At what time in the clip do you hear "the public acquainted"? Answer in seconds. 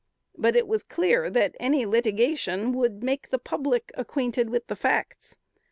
3.29-4.49